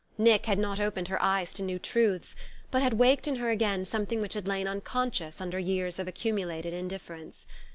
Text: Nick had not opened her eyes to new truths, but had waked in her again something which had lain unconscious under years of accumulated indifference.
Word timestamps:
Nick 0.17 0.47
had 0.47 0.57
not 0.57 0.79
opened 0.79 1.09
her 1.09 1.21
eyes 1.21 1.53
to 1.53 1.61
new 1.61 1.77
truths, 1.77 2.35
but 2.71 2.81
had 2.81 2.93
waked 2.93 3.27
in 3.27 3.35
her 3.35 3.51
again 3.51 3.85
something 3.85 4.19
which 4.19 4.33
had 4.33 4.47
lain 4.47 4.67
unconscious 4.67 5.39
under 5.39 5.59
years 5.59 5.99
of 5.99 6.07
accumulated 6.07 6.73
indifference. 6.73 7.45